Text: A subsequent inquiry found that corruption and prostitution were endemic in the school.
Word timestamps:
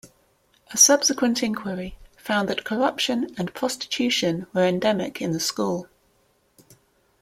A 0.73 0.77
subsequent 0.77 1.43
inquiry 1.43 1.95
found 2.17 2.49
that 2.49 2.63
corruption 2.63 3.35
and 3.37 3.53
prostitution 3.53 4.47
were 4.51 4.65
endemic 4.65 5.21
in 5.21 5.31
the 5.31 5.39
school. 5.39 5.87